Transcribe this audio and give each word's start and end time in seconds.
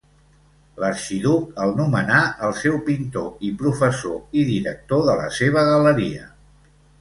L'arxiduc 0.83 1.51
el 1.65 1.73
nomenà 1.81 2.21
el 2.47 2.55
seu 2.61 2.79
pintor 2.87 3.29
i 3.49 3.53
professor 3.61 4.41
i 4.41 4.47
director 4.49 5.05
de 5.11 5.19
la 5.21 5.29
seva 5.43 5.65
galeria. 5.69 6.27